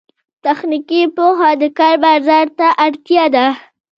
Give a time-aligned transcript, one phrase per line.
[0.43, 3.45] تخنیکي پوهه د کار بازار ته اړتیا ده